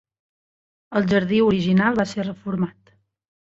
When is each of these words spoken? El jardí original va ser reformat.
El 1.01 1.05
jardí 1.11 1.43
original 1.49 2.01
va 2.01 2.09
ser 2.15 2.27
reformat. 2.31 2.97